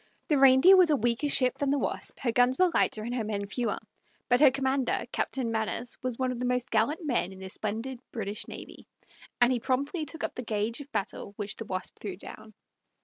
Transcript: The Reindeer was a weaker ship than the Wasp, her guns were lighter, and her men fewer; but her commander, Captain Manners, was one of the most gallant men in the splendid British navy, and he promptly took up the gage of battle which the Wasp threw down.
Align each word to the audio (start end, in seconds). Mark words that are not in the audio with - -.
The 0.29 0.39
Reindeer 0.39 0.75
was 0.75 0.89
a 0.89 0.95
weaker 0.95 1.29
ship 1.29 1.59
than 1.59 1.69
the 1.69 1.77
Wasp, 1.77 2.21
her 2.21 2.31
guns 2.31 2.57
were 2.57 2.71
lighter, 2.73 3.03
and 3.03 3.13
her 3.13 3.23
men 3.23 3.45
fewer; 3.45 3.77
but 4.29 4.39
her 4.39 4.49
commander, 4.49 5.03
Captain 5.11 5.51
Manners, 5.51 5.95
was 6.01 6.17
one 6.17 6.31
of 6.31 6.39
the 6.39 6.45
most 6.47 6.71
gallant 6.71 7.05
men 7.05 7.31
in 7.31 7.37
the 7.37 7.49
splendid 7.49 7.99
British 8.11 8.47
navy, 8.47 8.87
and 9.41 9.53
he 9.53 9.59
promptly 9.59 10.05
took 10.07 10.23
up 10.23 10.33
the 10.33 10.41
gage 10.41 10.81
of 10.81 10.91
battle 10.91 11.33
which 11.35 11.55
the 11.55 11.65
Wasp 11.65 11.99
threw 11.99 12.17
down. 12.17 12.55